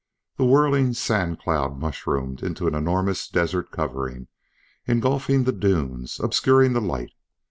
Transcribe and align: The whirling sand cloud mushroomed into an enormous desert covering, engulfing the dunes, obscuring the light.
The 0.37 0.45
whirling 0.45 0.93
sand 0.93 1.37
cloud 1.41 1.77
mushroomed 1.77 2.41
into 2.41 2.65
an 2.65 2.73
enormous 2.73 3.27
desert 3.27 3.69
covering, 3.69 4.29
engulfing 4.87 5.43
the 5.43 5.51
dunes, 5.51 6.19
obscuring 6.19 6.73
the 6.73 6.81
light. 6.81 7.11